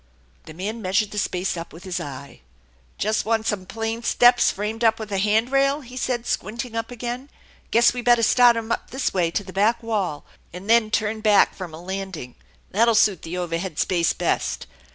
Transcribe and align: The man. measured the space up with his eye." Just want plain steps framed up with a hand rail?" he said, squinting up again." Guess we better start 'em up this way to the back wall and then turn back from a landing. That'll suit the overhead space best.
The 0.47 0.55
man. 0.55 0.81
measured 0.81 1.11
the 1.11 1.19
space 1.19 1.55
up 1.55 1.71
with 1.71 1.83
his 1.83 1.99
eye." 1.99 2.41
Just 2.97 3.23
want 3.23 3.47
plain 3.67 4.01
steps 4.01 4.49
framed 4.49 4.83
up 4.83 4.97
with 4.97 5.11
a 5.11 5.19
hand 5.19 5.51
rail?" 5.51 5.81
he 5.81 5.95
said, 5.95 6.25
squinting 6.25 6.75
up 6.75 6.89
again." 6.89 7.29
Guess 7.69 7.93
we 7.93 8.01
better 8.01 8.23
start 8.23 8.57
'em 8.57 8.71
up 8.71 8.89
this 8.89 9.13
way 9.13 9.29
to 9.29 9.43
the 9.43 9.53
back 9.53 9.83
wall 9.83 10.25
and 10.51 10.67
then 10.67 10.89
turn 10.89 11.19
back 11.21 11.53
from 11.55 11.71
a 11.71 11.79
landing. 11.79 12.33
That'll 12.71 12.95
suit 12.95 13.21
the 13.21 13.37
overhead 13.37 13.77
space 13.77 14.11
best. 14.11 14.65